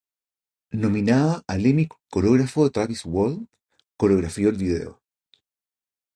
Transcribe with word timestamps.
Nominada 0.85 1.43
al 1.47 1.63
Emmy 1.67 1.87
coreógrafo 2.09 2.67
Travis 2.71 3.03
Wall 3.05 3.47
coreografió 3.97 4.49
el 4.49 4.55
video. 4.57 4.99